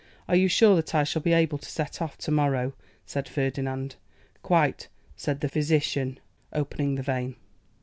[0.27, 2.73] 'Are you sure that I shall be able to set off tomorrow?'
[3.05, 3.97] said Ferdinand.
[4.41, 6.19] 'Quite,' said the physician,
[6.51, 7.35] opening the vein.